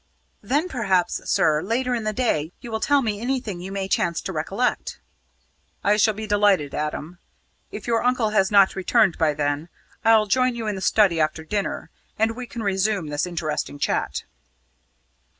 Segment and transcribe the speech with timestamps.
[0.41, 4.19] "Then perhaps, sir, later in the day you will tell me anything you may chance
[4.21, 4.99] to recollect."
[5.83, 7.19] "I shall be delighted, Adam.
[7.71, 9.69] If your uncle has not returned by then,
[10.03, 14.23] I'll join you in the study after dinner, and we can resume this interesting chat."